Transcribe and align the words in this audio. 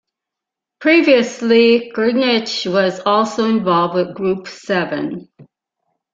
Previously, 0.79 1.91
Grkinich 1.95 2.65
was 2.73 3.01
also 3.05 3.45
involved 3.45 3.93
with 3.93 4.15
Group 4.15 4.47
Seven. 4.47 5.29